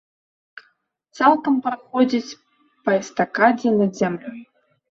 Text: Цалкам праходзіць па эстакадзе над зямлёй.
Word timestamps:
Цалкам 1.19 1.59
праходзіць 1.67 2.35
па 2.89 2.99
эстакадзе 3.01 3.77
над 3.79 3.91
зямлёй. 4.03 4.39